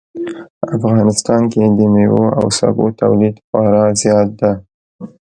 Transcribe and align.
افغانستان 0.75 1.41
کې 1.51 1.63
د 1.77 1.79
میوو 1.93 2.25
او 2.39 2.45
سبو 2.59 2.85
تولید 3.01 3.35
خورا 3.47 3.85
زیات 4.01 4.29
ده 4.39 4.51